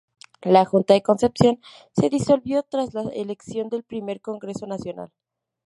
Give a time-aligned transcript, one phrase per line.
[0.41, 1.59] La junta de Concepción
[1.95, 5.11] se disolvió tras la elección del Primer Congreso Nacional.